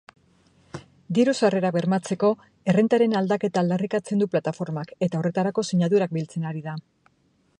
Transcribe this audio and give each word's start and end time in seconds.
Diru-sarrerak 1.17 1.75
bermatzeko 1.75 2.31
errentaren 2.73 3.13
aldaketa 3.21 3.63
aldarrikatzen 3.63 4.23
du 4.25 4.31
plataformak 4.35 4.95
eta 5.09 5.21
horretarako 5.23 5.67
sinadurak 5.73 6.19
biltzen 6.19 6.51
ari 6.53 6.67
da. 6.71 6.77